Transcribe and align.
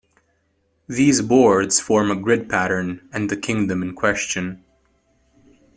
These 0.89 1.21
boards 1.21 1.79
form 1.79 2.09
a 2.09 2.15
grid 2.15 2.49
pattern, 2.49 3.07
and 3.13 3.29
the 3.29 3.37
kingdom 3.37 3.83
in 3.83 3.93
question. 3.93 4.63